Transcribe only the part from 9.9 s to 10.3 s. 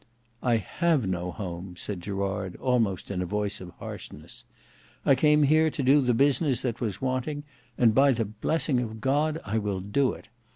it.